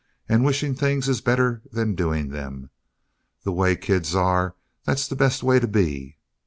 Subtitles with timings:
[0.27, 2.71] And wishing things is better than doing them.
[3.43, 6.17] The way kids are, that's the best way to be.